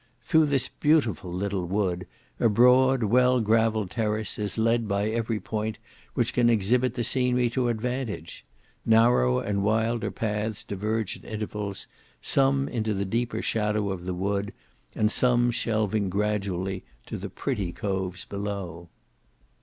[0.23, 2.07] Through this beautiful little wood,
[2.39, 5.77] a broad well gravelled terrace is led by every point
[6.15, 8.43] which can exhibit the scenery to advantage;
[8.83, 11.85] narrower and wilder paths diverge at intervals,
[12.19, 14.53] some into the deeper shadow of the wood,
[14.95, 18.89] and some shelving gradually to the pretty coves below.